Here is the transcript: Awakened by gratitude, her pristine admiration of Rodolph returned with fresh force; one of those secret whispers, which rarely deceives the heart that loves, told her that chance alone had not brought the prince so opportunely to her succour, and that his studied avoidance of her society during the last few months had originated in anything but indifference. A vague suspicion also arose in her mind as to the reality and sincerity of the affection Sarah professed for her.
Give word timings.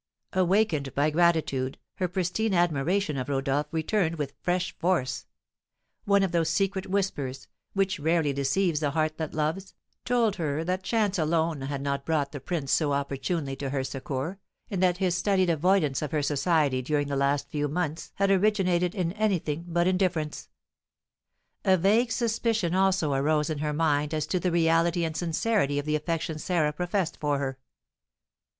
Awakened 0.33 0.95
by 0.95 1.11
gratitude, 1.11 1.77
her 1.97 2.07
pristine 2.07 2.55
admiration 2.55 3.17
of 3.17 3.29
Rodolph 3.29 3.67
returned 3.71 4.15
with 4.15 4.33
fresh 4.41 4.75
force; 4.79 5.27
one 6.05 6.23
of 6.23 6.31
those 6.31 6.49
secret 6.49 6.87
whispers, 6.87 7.47
which 7.73 7.99
rarely 7.99 8.33
deceives 8.33 8.79
the 8.79 8.89
heart 8.89 9.17
that 9.19 9.35
loves, 9.35 9.75
told 10.03 10.37
her 10.37 10.63
that 10.63 10.81
chance 10.81 11.19
alone 11.19 11.61
had 11.61 11.83
not 11.83 12.03
brought 12.03 12.31
the 12.31 12.39
prince 12.39 12.71
so 12.71 12.93
opportunely 12.93 13.55
to 13.57 13.69
her 13.69 13.83
succour, 13.83 14.39
and 14.71 14.81
that 14.81 14.97
his 14.97 15.15
studied 15.15 15.51
avoidance 15.51 16.01
of 16.01 16.11
her 16.11 16.23
society 16.23 16.81
during 16.81 17.07
the 17.07 17.15
last 17.15 17.51
few 17.51 17.67
months 17.67 18.11
had 18.15 18.31
originated 18.31 18.95
in 18.95 19.11
anything 19.11 19.65
but 19.67 19.85
indifference. 19.85 20.49
A 21.63 21.77
vague 21.77 22.11
suspicion 22.11 22.73
also 22.73 23.13
arose 23.13 23.51
in 23.51 23.59
her 23.59 23.71
mind 23.71 24.15
as 24.15 24.25
to 24.25 24.39
the 24.39 24.51
reality 24.51 25.05
and 25.05 25.15
sincerity 25.15 25.77
of 25.77 25.85
the 25.85 25.95
affection 25.95 26.39
Sarah 26.39 26.73
professed 26.73 27.19
for 27.19 27.37
her. 27.37 27.59